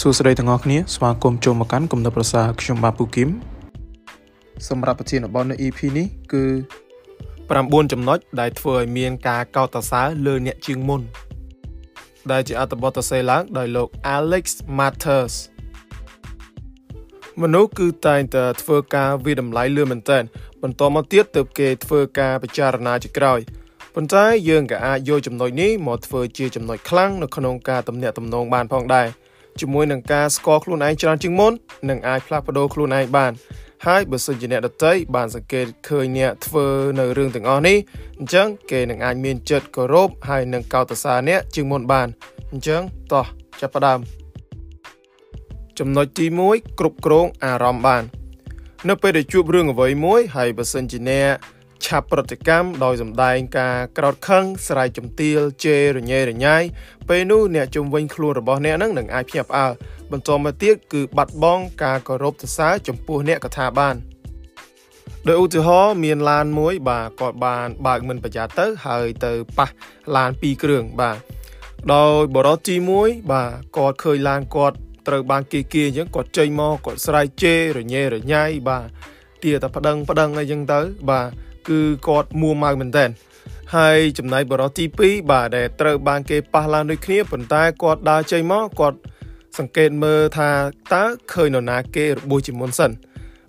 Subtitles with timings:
[0.00, 3.28] សួស្តីទាំងអស់គ្នាស្វាគមន៍ចូលមកកាន់គំនិតប្រសាខ្ញុំបាទពូគឹម
[4.68, 6.44] សម្រាប់ប្រធានបទនៅ EP នេះគឺ
[7.18, 11.00] 9ចំណុចដែលធ្វើឲ្យមានការកោតសរសើរលើអ្នកជាងមុន
[12.30, 14.44] ដែលជាអត្ថបទសរសេរឡើងដោយលោក Alex
[14.78, 15.34] Matters
[17.42, 20.18] មនុស្សគឺតែងតែធ្វើការវិតម្លៃលឿនមែនតើ
[20.62, 23.40] បន្តមកទៀតទើបគេធ្វើការពិចារណាជាក្រោយ
[23.94, 29.08] ប៉ុន្តែយើងក៏អាចយកចំណុចនេះមកធ្វើជាចំណុចខ្លាំងនៅក្នុងការទំនាក់ទំនងបានផងដែរ
[29.60, 31.52] ជាមួយនឹងការស្គាល់ខ្លួនឯងច្រើនជាងមុន
[31.90, 33.32] នឹងអាចផ្លាស់ប្ដូរខ្លួនឯងបាន
[33.86, 36.66] ហើយបើសិនជាអ្នកដតីបានសង្កេតឃើញអ្នកធ្វើ
[36.98, 37.78] នៅរឿងទាំងអស់នេះ
[38.18, 42.08] អញ្ចឹងគេនឹងអាចមានចិត្តគោរពហើយនឹងកោតសរសើរអ្នកជាងមុនបាន
[42.52, 43.26] អញ្ចឹងតោះ
[43.60, 43.98] ចាប់ផ្ដើម
[45.78, 48.02] ចំណុចទី1គ្រប់គ្រងអារម្មណ៍បាន
[48.88, 51.32] នៅពេលដែលជួបរឿងអ្វីមួយហើយបើសិនជាអ្នក
[51.86, 56.62] ឆាប់ប្រតិកម្មដោយសម្ដែងការក្រោតខឹងស្រែកជំទាវជេររញ៉េរញ៉ាយ
[57.08, 59.72] ពេលនោះអ្នកជំវិញខ្លួនរបស់អ្នកនឹងនឹងអាចភ្ញាក់ផ្អើល
[60.12, 63.96] បន្តមកទៀតគឺបាត់បង់ការគោរពសរសើរចំពោះអ្នកកថាបាន
[65.28, 69.68] ដោយឧទាហរណ៍មានឡានមួយ បាទគាត់បានបើកមិនប្រយ័ត្នទៅហើយទៅប៉ះ
[70.16, 71.18] ឡានពីរគ្រឿងបាទ
[71.94, 74.76] ដោយបរិបទទី1បាទគាត់ឃើញឡានគាត់
[75.08, 78.86] ត្រូវបានគេគៀអញ្ចឹងគាត់ចេញមកគាត់ស្រែកជេររញ៉េរញ៉ៃបាទ
[79.42, 80.80] ទាតែប្តឹងប្តឹងអីចឹងទៅ
[81.10, 81.28] បាទ
[81.68, 83.04] គឺគាត់មួម៉ៅមែនតើ
[83.76, 88.98] ហើយចំណែកបរិបទទី2បាទដែលត្រូវបានគេប៉ះឡើងដូចគ្នាប៉ុន្តែគាត់ដើរចេញមកគាត់
[89.58, 90.50] សង្កេតមើលថា
[90.94, 92.90] តើឃើញនរណាគេរបួសជាមុនសិន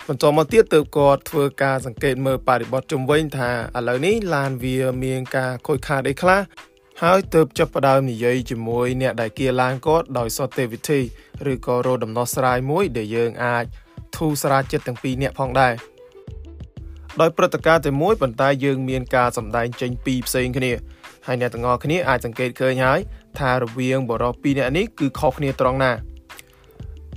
[0.07, 6.41] បន្តមកទៀតទើបគាត់ធ្វើការសង្កេតមើលបរិបទជុំវិញ ថាឥឡូវនេះឡានវាមានការខូចខាតអីខ្លះ
[7.03, 10.99] ហើយទើបចាប់ផ្ដើមនិយាយជាមួយអ្នកដែលគៀឡានគាត់ដោយសន្តិវិធី
[11.51, 13.65] ឬក៏រកដំណោះស្រាយមួយដែលយើងអាច
[14.17, 15.73] ធូរស្រាលចិត្តទាំងពីរអ្នកផងដែរ
[17.21, 20.71] ដោយព្រឹត្តិការណ៍តែមួយប៉ុន្តែយើងមានការសម្ដែងចេញពីរផ្សេងគ្នា
[21.27, 22.99] ហើយអ្នកទាំងអស់គ្នាអាចសង្កេតឃើញហើយ
[23.39, 25.91] ថារវាងបរិបពីរអ្នកនេះគឺខុសគ្នាត្រង់ណា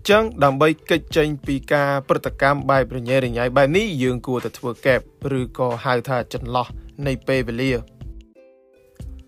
[0.09, 5.01] ចឹងដើម្បីកិច្ចចេញពីការព្រឹត្តិកម្មបែបរញ៉េរញ៉ៃបែបនេះយើងគួរតែធ្វើកែប
[5.39, 6.67] ឬក៏ហៅថាចន្លោះ
[7.07, 7.96] នៃពេលវេលា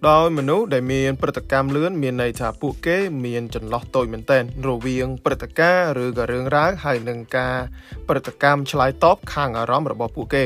[0.06, 7.56] ដោយមនុស្សដែលមានព្រឹត្តិកម្មលឿនមានន័យថាពួកគេ មានចន្លោះតូចមែនទែនរវាងព្រឹត្តិការណ៍ឬក៏រឿងរ៉ាវហើយនឹងការ
[8.08, 10.44] ព្រឹត្តិកម្មឆ្លើយតបខាងអារម្មណ៍របស់ពួកគេ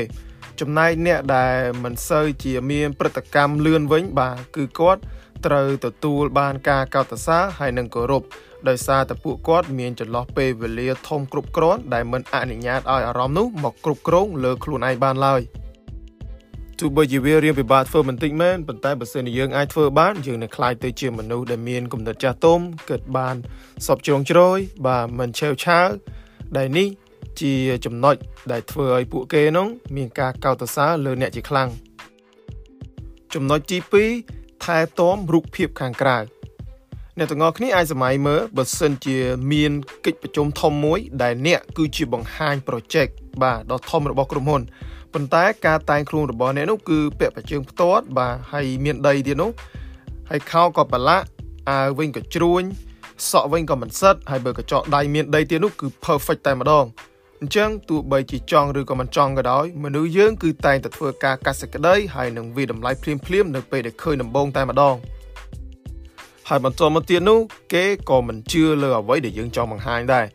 [0.59, 5.01] ចំណែកអ្នកដែលមិនសូវជាមានព្រឹត្តិកម្មលឿនវិញបាទគឺគាត់
[5.45, 8.23] ត្រូវទទួលបានការកោតសរសើរហើយនឹងគោរព
[8.67, 15.43] ដោយសារតែពួកគាត់មានចន្លោះពេលវេលាធំគ្រប់គ្រាន់ដែលមិនអនុញ្ញាតឲ្យអារម្មណ៍នោះមកគ្រប់គ្រងលើខ្លួនឯងបានឡើយ។
[16.79, 23.35] ទោះបីជាវារៀងពិបាកធ្វើបន្តិចមែនប៉ុន្តែបើសិនជាយើងអាចធ្វើបានយើងនឹងក្លាយទៅជាមនុស្សដែលមានគំនិតចាស់ទុំគិតបាន
[23.85, 24.57] សពជ្រុងជ្រោយ
[24.87, 25.87] បាទមិនឆេវឆាវ
[26.57, 26.87] ដែលនេះ
[27.41, 27.53] ជា
[27.85, 28.15] ចំណុច
[28.51, 31.69] ដែលធ្វើឲ្យពួកគេនោះមានការកោតសរសើរលើអ្នកជាខ្លាំង
[33.33, 33.77] ចំណុចទី
[34.21, 36.17] 2ថែទាំរូបភាពខាងក្រៅ
[37.17, 39.17] អ្នកទាំងអស់គ្នាអាចសម័យមើលបើសិនជា
[39.51, 39.71] មាន
[40.05, 44.61] កិច្ចប្រជុំធំមួយដែលអ្នកគឺជាបង្ហាញ project បាទដ៏ធំរបស់ក្រុមហ៊ុន
[45.13, 49.51] ប៉ុន្តែការតែងខ្លួនរបស់អ្នកនោះគឺពាក់ប្រជើងផ្ទាត់បាទហើយមានដីទៀតនោះ
[50.29, 51.25] ហើយខោក៏ប្រឡាក់
[51.69, 52.63] អាវវិញក៏ជ្រួញ
[53.29, 56.85] សក់វិញក៏មិនសិតហើយបើកញ្ចក់ដៃមានដីទៀតនោះគឺ perfect តែម្ដង
[57.41, 64.95] អញ្ចឹងទោះបីជាចង់ឬក៏មិនចង់ក៏ដោយមនុស្សយើងគឺតែងតែធ្វើការកាត់សេចក្តីហើយនឹងវាតម្លៃភ្លាមភ្លាមនៅពេលដែលឃើញដំបងតែម្ដង
[66.49, 67.39] ហើយបន្តមកទៀតនោះ
[67.73, 70.25] គេក៏មិនជឿលើអ្វីដែលយើងចង់បង្ហាញដែរ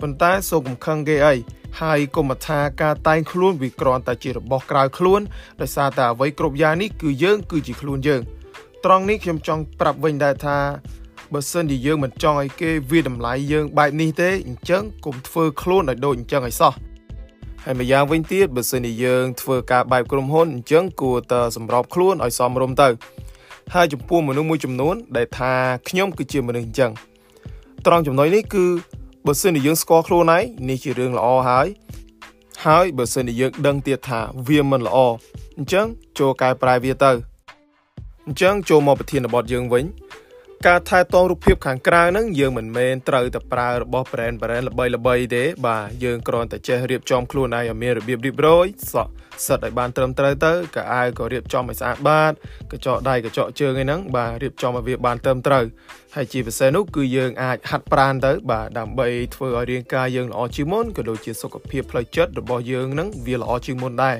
[0.00, 1.34] ប៉ុន្តែសូមកុំខឹងគេអី
[1.80, 5.20] ហើយកុំថាការតែងខ្លួនវាគ្រាន់តែជារបស់ក្រៅខ្លួន
[5.60, 8.20] ដោយសារតែអ្វីគ្រប់យ៉ាងនេះគឺយើង គឺជាខ្លួនយើង
[8.84, 10.58] ត្រង់នេះខ្ញុំចង់ប្រាប់វិញដែរថា
[11.32, 16.72] បើសិនជាយើងមិនចង់ឲ្យគេវាតម្លៃយើងបែបនេះទេអញ្ចឹងកុំធ្វើខ្លួនឲ្យដូចអញ្ចឹងឲ្យសោះ
[17.64, 22.88] ហើយម្យ៉ាងវិញទៀតបើសិនជាយើងធ្វើការបែបក្រុមហ៊ុនអញ្ចឹងគួរតែសម្របខ្លួនឲ្យសមរម្យទៅ
[23.74, 25.52] ហើយចំពោះមនុស្សមួយចំនួនដែលថា
[25.88, 26.90] ខ្ញុំគឺជាមនុស្សអញ្ចឹង
[27.86, 28.64] ត្រង់ចំណុចនេះគឺ
[29.26, 31.66] បើសិនជាយើងស្គាល់ខ្លួនឯងនេះជារឿងល្អហើយ
[32.64, 34.98] ហើយបើសិនជាយើងដឹងទៀតថាវាមិនល្អ
[35.56, 35.86] អញ្ចឹង
[36.18, 37.12] ចូលកែប្រែវាទៅ
[38.26, 39.84] អញ្ចឹងចូលមកប្រធានបទយើងវិញ
[40.64, 49.10] ការថែទាំរូបភាពខាងក្រៅហ្នឹងយើងមិនមែនត្រូវតែប្រើរបស់ brand brand ល្បីល្បីទេបាទយើងគ្រាន់តែចេះរៀបចំខ្លួនឯងឲ្យមានរបៀបរៀបរយសក់
[49.46, 52.32] សិតឲ្យបានត្រឹមត្រូវទៅកៅអៅក៏រៀបចំឲ្យស្អាតបាត
[52.70, 55.64] កញ្ចក់ដៃកញ្ចក់ជើងឯហ្នឹងបាទរៀបចំឲ្យវាបានត្រឹមត្រូវ
[56.14, 64.16] ហើយជាពិសេសនោះគឺយើងអាចហាត់ប្រាណទៅបាទដើម្បីធ្វើឲ្យរាងកាយយើងល្អជាងមុនក៏ដូចជាសុខភាពផ្លូវចិត្តរបស់យើងហ្នឹងវាល្អជាងមុនដែរ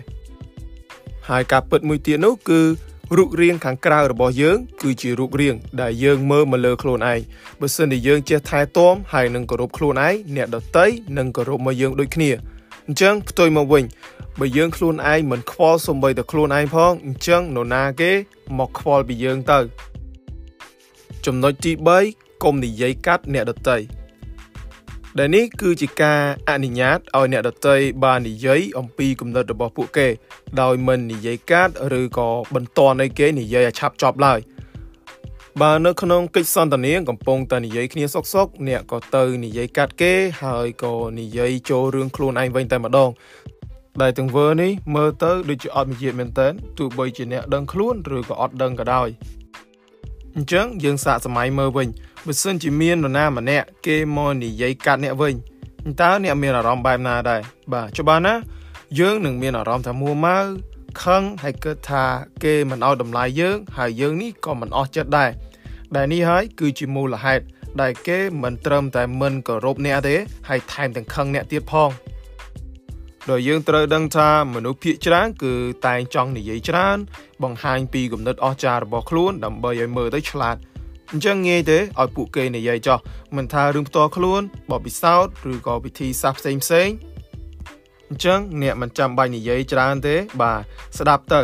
[1.29, 2.61] ហើយការពិតមួយទៀតនោះគឺ
[3.15, 7.21] រូបរាងខាងក្រៅរបស់យើង គឺជារូបរាងដែលយើងមើលមកលើខ្លួនឯង
[7.61, 10.87] បើសិនជាយើងចេះថែទាំហើយនឹងគោរពខ្លួនឯងអ្នកដទៃ
[11.19, 12.31] នឹងគោរពមកយើងដូចគ្នា
[12.87, 13.85] អញ្ចឹងផ្ទុយមកវិញ
[14.41, 18.13] បើយើងខ្លួនឯងមិនខ្វល់សំបីតែខ្លួនឯងផងអញ្ចឹងនរណាគេ
[18.59, 19.59] មកខ្វល់ពីយើងទៅ
[21.27, 21.73] ចំណុចទី
[22.09, 23.77] 3កុំនិយាយកាត់អ្នកដទៃ
[25.19, 26.21] ដែលនេះគឺជាការ
[26.51, 30.09] អនុញ្ញាតឲ្យអ្នកដទៃបាននិយាយអំពីគំនិតរបស់ពួកគេ
[30.61, 34.41] ដោយមិននិយាយកាត់ឬក៏បន្តឲ្យគេនិយាយឲ្យឆាប់ចប់ឡើយ
[35.61, 43.11] បើនៅក្នុងកិច្ចសន្ទនាកំពុងតែនិយាយគ្នាសុកសុកអ្នកក៏ទៅនិយាយកាត់គេ ហើយក៏និយាយចូលរឿងខ្លួនឯងវិញតែម្ដង
[44.03, 46.49] ដែលទាំងវើនេះមើលទៅដូចជាអត់មានជាតិមែនតើ
[46.79, 49.09] ទោះបីជាអ្នកដឹងខ្លួនឬក៏អត់ដឹងក៏ដោយ
[50.37, 51.89] អញ្ចឹងយើងសាកសម័យមើលវិញ
[52.27, 55.35] បើសិនជាមាននរណាម្នាក់គេមកនិយាយកាត់អ្នកវិញ
[56.01, 57.41] តើអ្នកមានអារម្មណ៍បែបណាដែរ
[57.73, 58.35] បាទច្បាស់ណា
[58.99, 60.39] យើងនឹងមានអារម្មណ៍ថាមួម៉ៅ
[61.03, 62.05] ខឹងហើយគិតថា
[62.45, 65.31] គេមិនអោយតម្លៃយើង ហើយយើងនេះក៏មិនអស់ចិត្តដែរ
[65.97, 67.45] ដែលនេះហើយគឺជាមូលហេតុ
[67.81, 70.17] ដែលគេមិនត្រឹមតែមិនគោរពអ្នកទេ
[70.49, 71.91] ហើយថែមទាំងខឹងអ្នកទៀតផង
[73.31, 75.53] ដោយយើងត្រូវដឹងថាមនុស្សភាគច្រើនគឺ
[75.87, 76.99] តែងចង់និយាយច្រើន
[77.43, 80.57] បង្ហាញពីគំនិតអស្ចារ្យរបស់ខ្លួនដើម្បីឲ្យមើលទៅឆ្លាត
[81.13, 82.99] អញ្ចឹងងាយទេឲ្យពួកគេនិយាយចោះ
[83.37, 86.89] មិនថារឿងផ្ទាល់ខ្លួនបបពិសោធន៍ឬក៏វិធីសាស្ត្រផ្សេងផ្សេង
[88.11, 90.61] អញ្ចឹងអ្នកមិនចាំបាច់និយាយច្រើនទេ បាទ
[90.99, 91.41] ស្ដាប់ទៅ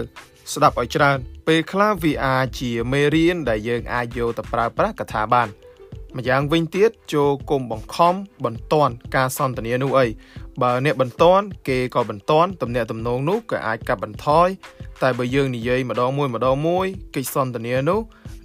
[0.54, 5.48] ស្ដាប់ឲ្យច្រើន ពេលខ្លះវាអាចជាមេរៀនដែលយើងអាចយកទៅប្រើប្រាស់កថាបាន
[6.16, 8.14] ម្យ៉ាងវិញទៀតចូលគុំបង្ខំ
[8.44, 10.06] បន្ទាន់ការសន្ទនានោះអី
[10.62, 14.48] បើអ្នកបន្ទាន់គេក៏បន្ទាន់ទំនាក់ទំនងនោះក៏អាចកាត់បន្ថយ
[15.02, 18.00] តែបើយើងនិយាយម្ដងមួយម្ដងមួយកិច្ចសន្ទនានោះ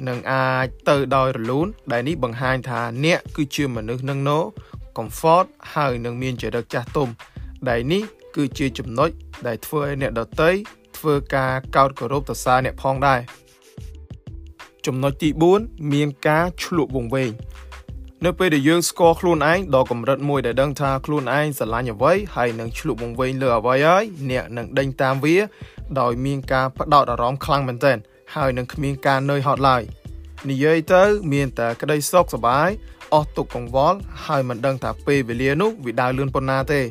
[0.08, 4.40] នឹងអាចទៅដោយរលូនដែលនេះបង្ហាញថាអ្នកគឺជាមនុស្សនឹងណូ
[4.98, 7.10] comfort ហើយនឹងមានចរិតចាស់ទុំ
[7.70, 8.04] ដែលនេះ
[8.36, 9.10] គឺជាចំណុច
[9.48, 10.52] ដែលធ្វើឲ្យអ្នកដតី
[10.98, 13.20] ធ្វើការកោតគោរពទៅសារអ្នកផងដែរ
[14.86, 15.30] ចំណុចទី
[15.60, 17.32] 4មានការឆ្លក់វង្វេង
[18.26, 25.38] នៅពេលដែលយើងស្គាល់ខ្លួនឯងដល់កម្រិតមួយដែលដឹងថាខ្លួនឯងស្រឡាញ់អ្វីហើយនឹងឆ្លុះបង្វែងលើអ្វីហើយអ្នកនឹងដេញតាមវា
[26.00, 27.98] ដោយមានការផ្ដោតអារម្មណ៍ខ្លាំងមែនទែន
[28.42, 29.82] ហើយនឹងគ្មានការនឿយហត់ឡើយ
[30.50, 31.04] និយាយទៅ
[31.34, 32.70] មានតែក្តីសុខសប្បាយ
[33.14, 36.82] អស់ទុកកង្វល់ហើយមិនដឹងថាពេលវេលានោះវាដើរលឿនប៉ុណ្ណាទេ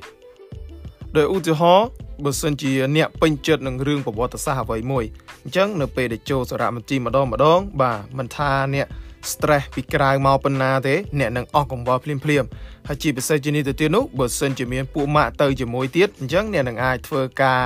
[1.16, 1.86] ដោយឧទាហរណ៍
[2.24, 5.04] បើសិនជាអ្នកពេញចិត្តនឹងរឿងប្រវត្តិសាស្ត្រអ្វីមួយ
[5.42, 8.86] អញ្ចឹងនៅពេលដែលចូលសារមន្ទីរម្ដងម្ដង បាទមិនថាអ្នក
[9.30, 12.44] stress ពីក្រៅមកប៉ុណ្ណាទេអ្នកនឹងអស់កង្វល់ភ្លាមភ្លាម
[12.88, 17.62] ហើយជាពិសេសជានេះទៅទៀតនោះបើសិនជាមានពួកម៉ាក់ទៅជាមួយទៀតអញ្ចឹងអ្នកនឹងអាចធ្វើការ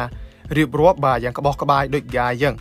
[0.56, 2.55] រៀបរាប់បាទយ៉ាងក្បោះក្បាយដូចយ៉ាអញ្ចឹង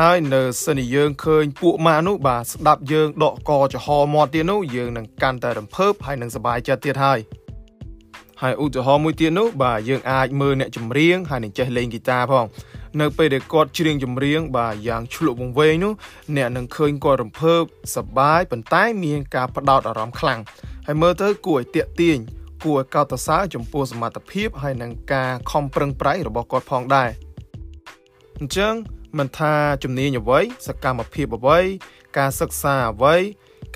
[0.00, 7.18] ហើយនៅសិនយើងឃើញពួកម៉ាក់នោះបាទស្ដាប់យើងដកកចំហមាត់ទៀតនោះយើងនឹងកាន់តែរំភើបហើយនឹងសប្បាយចិត្តទៀតហើយ
[8.42, 12.46] ហើយឧទាហរណ៍មួយទៀតនោះបាទយើងអាចមើលអ្នកចម្រៀងហើយនឹងចេះលេងហ្គីតាផង
[13.00, 15.92] នៅពេលដែលគាត់ច្រៀងចម្រៀងបាទយ៉ាងឆ្លុះវង្វេងនោះ
[16.36, 17.62] អ្នកនឹងឃើញគាត់រំភើប
[17.96, 20.40] សប្បាយប៉ុន្តែមានការផ្ដោតអារម្មណ៍ខ្លាំង
[20.86, 22.18] ហើយមើលទៅគួរឲ្យតាក់ទាញ
[22.64, 27.10] គួរឲ្យកោតសរសើរចំពោះសមត្ថភាពហើយនឹងការខំប្រឹងប្រែងរបស់គាត់ផងដែរ
[28.40, 28.74] អញ្ចឹង
[29.18, 31.60] មិនថាជំនាញអ្វីសកម្មភាពអ្វី
[32.18, 33.16] ការសិក្សាអ្វី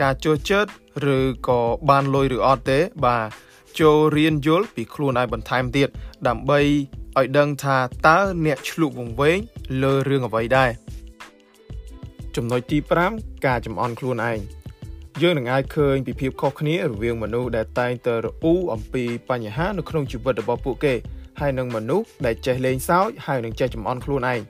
[0.02, 0.70] ការចូលចិត្ត
[1.16, 1.18] ឬ
[1.48, 3.24] ក៏បានលុយឬអត់ទេ បាទ
[3.80, 5.88] ចូលរៀនយល់ពីខ្លួនឯងបន្ថែមទៀត
[6.28, 6.60] ដើម្បី
[7.18, 7.76] ឲ្យដឹងថា
[8.06, 9.38] តើអ្នកឆ្លុះវង្វេង
[9.82, 10.70] លើរឿងអ្វីដែរ
[12.36, 12.78] ចំណុចទី
[13.12, 14.38] 5ការចំអន់ខ្លួនឯង
[15.22, 20.94] យើងនឹងអាចឃើញពីភាពខុសគ្នារវាងមនុស្សដែលតែងតែរអ៊ូអំពីបញ្ហានៅក្នុងជីវិតរបស់ពួកគេ
[21.40, 24.40] ហើយនិងមនុស្សដែលចេះលេងសើចហើយនឹងចេះចំអន់ខ្លួនឯង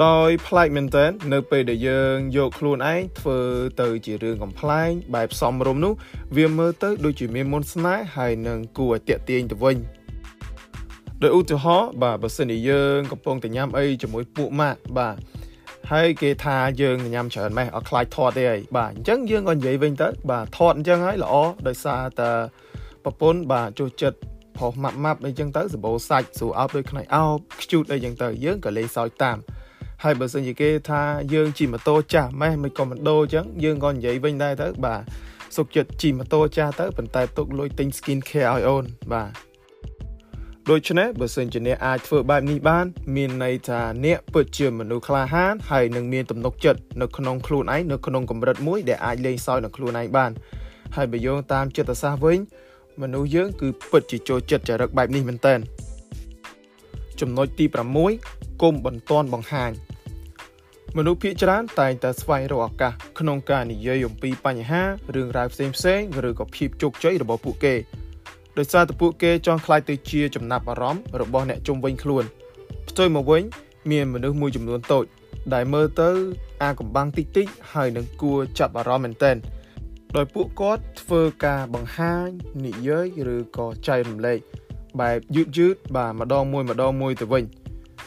[0.00, 3.38] ដោយប្លែកមែនតើនៅពេលដែលយើងយកខ្លួនឯងធ្វើ
[3.80, 5.92] ទៅជារឿងកំ pl ែងបែបសំរុំនោះ
[6.36, 9.76] វាមើលទៅដូចជាមានមុនស្នេហ៍ហើយនឹងគួរឲ្យតាក់ទាញទៅវិញ
[11.22, 15.16] ដោយឧទាហរណ៍បាទបើសិនជាយើងកំពុងតែញ៉ាំអីជាមួយពួកម៉ាក់បាទ
[15.92, 21.34] ហើយគេថាយើងញ៉ាំច្រើនម៉េះអត់ខ្លាចថតទេអីបាទអញ្ចឹងយើងក៏និយាយវិញទៅបាទថតអញ្ចឹងហើយល្អ
[21.68, 22.30] ដោយសារតែ
[23.04, 24.18] ប្រពន្ធបាទចូលចិត្ត
[24.58, 29.38] ផុសម៉ាប់ម៉ាប់អីចឹងទៅសបោសាច់ស្រួលអោបដូចខ្នែកអោបខ្ជូតអីចឹងទៅយើងក៏លេងសើចតាម
[30.02, 35.00] ហើយបើសិនជាគេថាយើងជិះម៉ូតូចាស់ម៉េះមិនក៏មិនដូរអញ្ចឹងយើងក៏និយាយវិញដែរទៅបាទ
[35.56, 39.30] សុខចិត្តជិះម៉ូតូចាស់ទៅប៉ុន្តែទុកលុយទិញ skin care ឲ្យអូនបាទ
[40.70, 50.30] ដូច្នេះបើសិនជាអ្នកអាចធ្វើបែបនេះបាន មានន័យថាអ្នកពិតជាមនុស្សក្លាហានហើយនឹងមានទំនុកចិត្តនៅក្នុងខ្លួនឯងនៅក្នុងកម្រិតមួយដែលអាចលេងសើចនឹងខ្លួនឯងបាន
[50.96, 52.38] ហើយបើយោងតាមចិត្តសាស្ត្រវិញ
[53.02, 55.54] មនុស្សយើងគឺពិតជាចូលចិត្តចរិតបែបនេះមែនតើ
[57.20, 57.66] ចំណុចទី
[58.14, 59.72] 6គុំបន្ទាន់បង្ហាញ
[60.98, 64.82] មនុស្សភាគច្រើនតែងតែស្វែងរកឱកាសក្នុងការនិយាយអំពីបញ្ហា
[65.14, 67.74] រឿងរ៉ាវផ្សេងផ្សេងឬក៏ភាពជោគជ័យរបស់ពួកគេ
[68.58, 72.24] ដោយសារតែពួកគេចង់ខ្លាយទៅជាចំណាប់អារម្មណ៍របស់អ្នកជុំវិញខ្លួន
[72.88, 73.42] ផ្ទុយមកវិញ
[73.90, 75.04] មានមនុស្សមួយចំនួនតូច
[75.54, 76.10] ដែលមើលទៅ
[76.62, 79.36] អាកំបាំងតិចតិចហើយនឹងគួរចាប់អារម្មណ៍មែនទែន
[80.16, 82.28] ដោយពួកគាត់ធ្វើការបង្ហាញ
[82.66, 84.38] និយាយឬក៏ចែករំលែក
[85.00, 87.44] បែបយឺតយឺតបាទម្ដងមួយម្ដងមួយទៅវិញ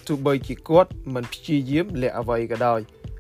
[0.08, 2.80] ទោះបីជាគាត់មិនព្យាយាមលាក់អ្វីក៏ដោយ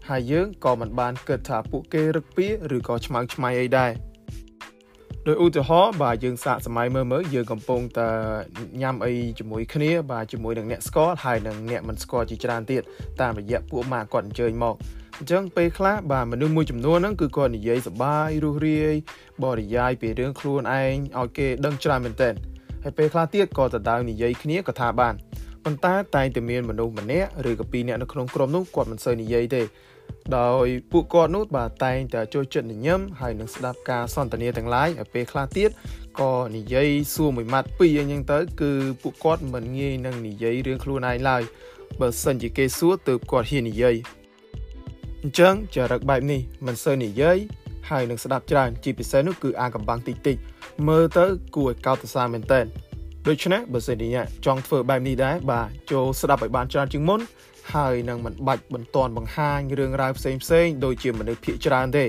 [0.09, 3.91] ហើយយើងក៏មិនបានគិតថាពួកគេរឹកពីឬក៏ឆ្មៅឆ្មៃអីដែរ
[5.27, 8.09] ដោយឧទាហរណ៍បាទយើងសាកសម័យមើលមើលយើងកំពុងតែ
[8.81, 12.81] ញ៉ាំអីជាមួយគ្នាបាទជាមួយនឹងអ្នកស្គាល់ហើយនឹងអ្នកមិនស្គាល់ជាច្រើនទៀត
[13.21, 14.75] តាមរយៈពួកម៉ាក់គាត់អញ្ជើញមក
[15.17, 18.95] អញ្ចឹងពេលខ្លះបាទមនុស្សមួយចំនួនហ្នឹងគឺគាត់និយាយសប្បាយរស់រាយ
[19.43, 22.33] បរិយាយពីរឿងខ្លួនឯងឲ្យគេដឹងច្រើនមែនទែន
[22.83, 25.13] ហើយពេលខ្លះទៀតក៏ដដែលនិយាយគ្នាក៏ថាបាន
[25.65, 29.61] ប៉ុន្តែតែងតែមានមនុស្សម្នាក់ឬក៏ពីរនាក់នៅក្នុងក្រុមនោះគាត់មិនសូវនិយាយទេ
[30.37, 35.69] ដោយពួកគាត់នោះបាទតែងតែចូលចិត្តញញឹមហើយនឹងស្ដាប់ការសន្ទនាទាំងឡាយហើយពេលខ្លះទៀត
[36.19, 41.41] ក៏និយាយសួរមួយម៉ាត់ពីរអញ្ចឹងទៅ គឺពួកគាត់មិនងាយនឹងនិយាយរឿងខ្លួនឯងឡើយ
[42.01, 43.95] បើសិនជាគេសួរទើបគាត់ហ៊ាននិយាយ
[45.21, 47.37] អញ្ចឹងចរិតបែបនេះមិនសូវនិយាយ
[47.89, 50.37] ហើយនឹងស្ដាប់ច្រើនជាពិសេសនោះគឺអាកំបាំងតិចតិច
[50.87, 52.61] មើលទៅគួរឲ្យកោតសរសើរមែនតើ
[53.29, 57.19] ដូច្នេះបើសិនជាអ្នកចង់ធ្វើបែបនេះដែរបាទចូលស្ដាប់ឲ្យបានច្រើនជាងមុន
[57.73, 62.05] ហើយនឹងមិនបាច់បន្ទាន់បង្ហាញរឿងរ៉ាវផ្សេងផ្សេងដូចជាមនុស្សភាគច្រើនទេ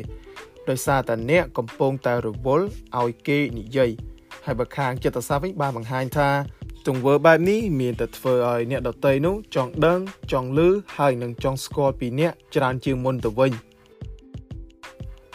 [0.69, 2.67] ដោយសារតែអ្នកកំពុងតែរវល់
[3.01, 3.91] ឲ្យគេនិយាយ
[4.45, 6.29] ហើយបើខាងចិត្តសាស្ត្រវិញបានបង្ហាញថា
[6.87, 10.01] ទង្វើបែបនេះមានតែធ្វើឲ្យអ្នកដតីនោះចង់ដឹង
[10.33, 13.53] ចង់ឮហើយនឹងចង់ស្គាល់ពីអ្នកច្រើនជាងមុនទៅវិញ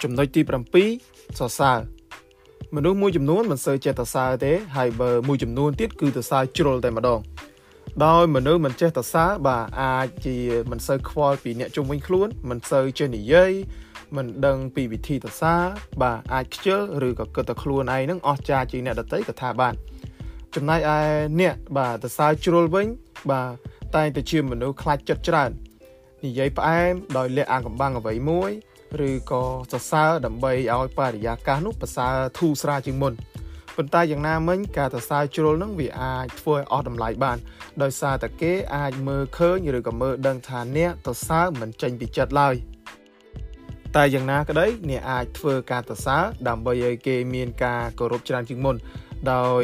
[0.04, 0.42] ចំណុចទី
[0.90, 1.78] 7សរសើរ
[2.76, 7.20] មនុស្សមួយចំនួនមិនសូវចេះសរសើរទេហើយបើមួយចំនួនទៀតគឺសរសើរជ្រុលតែម្ដង
[8.06, 10.38] ដោយមនុស្សមិនចេះសរសើរបាទអាចជា
[10.72, 13.52] មិនសូវខ្វល់ពីអ្នកជុំវិញខ្លួន មិនសូវចេះនិយាយ
[14.16, 15.64] មិនដឹងពីវិធីសរសើរ
[16.02, 19.74] បាទអាចខ្ជិលឬក៏គិតតែខ្លួនឯងនឹងអស់ចាជាងអ្នកដទៃក៏ថាបាន
[20.56, 20.98] ចំណែកឯ
[21.42, 22.88] អ្នកបាទសរសើរជ្រុលវិញ
[23.32, 23.52] បាទ
[23.96, 25.52] តែងតែជាមនុស្សខ្លាចចិត្តច្រើន
[26.26, 28.52] និយាយផ្អែមដោយលះអាកំបាំងអ្វីមួយ
[29.08, 33.14] ឬក៏សរសើរដើម្បីឲ្យបរិយាកាសនោះប្រសើរធូរស្រាលជាងមុន
[33.76, 37.38] ប៉ុន្តែយ៉ាងណាមិញការសរសើរជ្រុលនឹងវាអាចធ្វើឲ្យអស់តម្លៃបាន
[37.82, 42.56] ដោយសារតែគេអាចមើលឃើញឬក៏មើលដឹងថាអ្នកសរសើរមិនចេញពីចិត្តឡើយ
[43.96, 48.76] តែយ៉ាងណាក្តីអ្នកអាចធ្វើការសរសើរដើម្បីឲ្យគេមានការគោរពច្រើនជាងមុន
[49.34, 49.64] ដោយ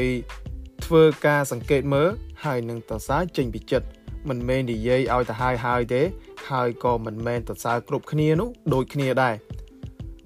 [0.86, 2.10] ធ្វើការសង្កេតមើល
[2.46, 3.88] ហើយនឹងសរសើរចេញពីចិត្ត
[4.29, 6.01] មិនមែននិយាយឲ្យទៅហើយហើយទេ
[6.50, 9.36] ហើយក៏មិនមែនសរសើរគ្រប់គ្នានោះដូចគ្នាដែរ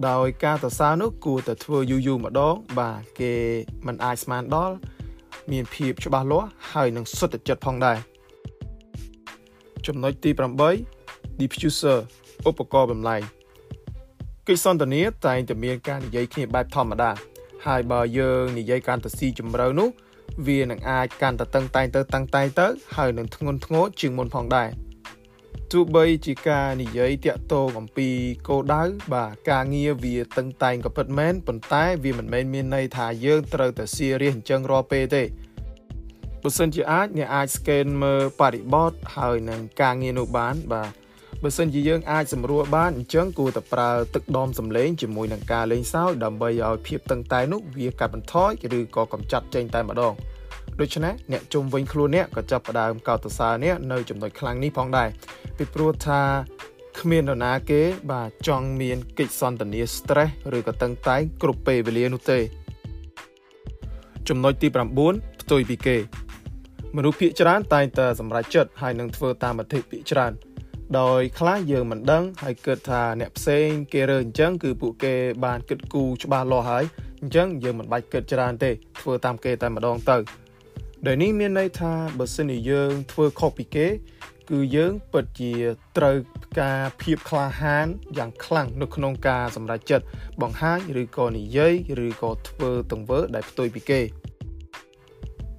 [0.10, 3.34] ដោយការសរសើរនោះគួរតែធ្វើយូរយូរម្ដង បាទគេ
[3.88, 4.75] មិនអាចស្មានដល់
[5.51, 7.98] មានភាពច្បាស់លាស់ហើយនឹងសុទ្ធចិត្តផងដែរ
[9.86, 10.31] ចំណុចទី
[10.86, 11.98] 8 diffuser
[12.50, 13.22] ឧបករណ៍បំលែង
[14.48, 17.12] កិច្ចសន្ទនាតែងតែមានការនិយាយគ្នាបែបធម្មតា
[17.65, 19.89] ហើយបើយើងនិយាយកាន់តែស៊ីជម្រៅនោះ
[20.47, 24.69] វានឹងអាចកាន់តែតឹងតែងទៅតឹងតែងទៅ ហើយនឹងធ្ងន់ធ្ងរជាងមុនផងដែរ
[25.71, 28.09] ទោះបីជាការនិយាយតាក់ទងអំពី
[28.47, 28.83] គោលដៅ
[29.13, 35.23] បាទការងារវាតឹងតែងក៏ពិតមែនប៉ុន្តែវាមិនមែនមានន័យថាយើងត្រូវតែ serious អញ្ចឹងរាល់ពេលទេ
[36.41, 41.00] បើសិនជាអាចអ្នកអាច scan មើលបរិបទហើយនឹងការងារនោះបានបាទ
[41.43, 50.13] បើសិនជាយើងអាចសម្រួលបានអញ្ចឹងគួរតែប្រើទឹកដមសម្លេងជាមួយនឹងការលេងសើចដើម្បីឲ្យភាពតឹងតែងនោះវាកាត់បន្ថយឬក៏កម្ចាត់ចេញតែម្ដង
[50.79, 55.10] ដូច្នេះអ្នកជុំវិញខ្លួនអ្នកក៏ចាប់ផ្ដើមកោតសរសើរអ្នកនៅចំណុចខ្លាំងនេះផងដែរ
[55.57, 56.21] ពីព្រោះថា
[57.00, 57.81] គ្មាននរណាគេ
[58.12, 62.39] បាទចង់មានកិច្ចសន្ទនា stress ឬក៏តឹងតែងគ្រប់ពេលវេលានោះទេ
[64.29, 64.67] ចំណុចទី
[65.03, 65.98] 9ផ្ទុយពីគេ
[66.95, 70.33] មនុស្សភាគច្រើនតែងតែសម្រេចចិត្តហើយនឹងធ្វើតាមមតិភាគច្រើន
[71.00, 76.83] ដោយខ្លះយើងមិនដឹងហើយគិតថាអ្នកផ្សេងគេរើអញ្ចឹងគឺពួកគេបានគិតគូរច្បាស់លាស់ហើយ
[77.21, 78.71] អញ្ចឹងយើងមិនបាច់គិតច្រើនទេ
[79.01, 80.17] ធ្វើតាមគេតែម្ដងទៅ
[81.05, 83.88] ដែលនេះមានន័យថាបើសិនជាយើងធ្វើខុសពីគេ
[84.50, 85.53] គឺយើងពិតជា
[85.98, 86.17] ត្រូវ
[86.62, 90.05] ការភាពក្លាហានយ៉ាងខ្លាំងនៅក្នុងការសម្រេចចិត្ត
[90.41, 91.74] បង្ហាញឬក៏និយាយ
[92.05, 94.01] ឬក៏ធ្វើទង្វើដែលផ្ទុយពីគេ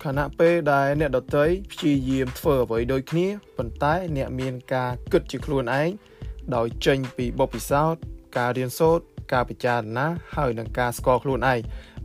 [0.05, 5.89] ខណៈពេលដែលអ្នកដតីព្យាយាមធ្វើអ្វីដូចគ្នាប៉ុន្តែអ្នកមានការគិតជាខ្លួនឯង
[6.55, 8.01] ដោយចេញពីបុព្វពិសោធន៍
[8.39, 10.07] ការរៀនសូត្រការពិចារណា
[10.37, 11.61] ហើយនឹងការស្គាល់ខ្លួនឯង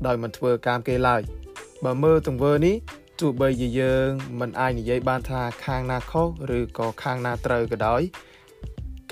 [0.06, 1.22] ដោយមិនធ្វើការគេឡើយ
[1.84, 2.76] បើមើលទង្វើនេះ
[3.20, 4.08] ទោះបីជាយើង
[4.40, 6.28] មិនអាចនិយាយបានថាខាងណាខុស
[6.58, 8.02] ឬក៏ខាងណាត្រូវក៏ដោយ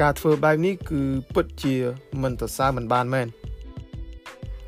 [0.01, 1.01] ការធ្វើបែបនេះគឺ
[1.33, 1.75] ពិតជា
[2.21, 3.27] មិនទៅសើមិនបានមែន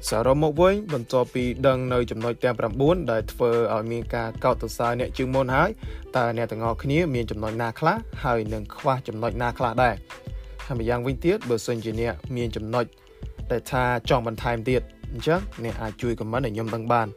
[0.10, 5.70] សរុបមកវិញបន្ទាប់ពីដឹងនៅចំណុចទាំង9ដែលធ្វើឲ្យមានការកោតសរសើរអ្នកជាងមុនហើយ
[6.18, 9.96] តើអ្នកទាំងអស់គ្នាមានចំណុចណាខ្លះហើយនឹងខ្វះចំណុចណាខ្លះដែរ
[10.66, 12.86] ហើយម្យ៉ាងវិញទៀតបើសិនជាអ្នកមានចំណុច
[13.52, 17.08] ដែលថាចង់បន្ថែមទៀតអញ្ចឹងអ្នកអាចជួយខមមិនឲ្យខ្ញុំដឹងបាន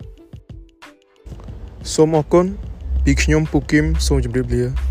[1.95, 2.47] សូមអរគុណ
[3.05, 4.90] ពីខ្ញុំពូគឹមសូមជម្រាបលា